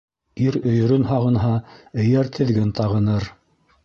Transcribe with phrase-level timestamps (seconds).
[0.43, 1.51] Ир өйөрөн һағынһа,
[2.05, 3.29] эйәр-теҙген тағыныр.